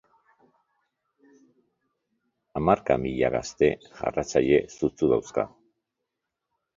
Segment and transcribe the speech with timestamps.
[2.59, 3.69] Hamarka mila gazte
[3.99, 5.45] jarraitzaile sutsu dauzka.